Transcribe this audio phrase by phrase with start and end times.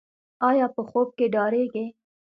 [0.49, 1.85] ایا په خوب کې ډاریږي؟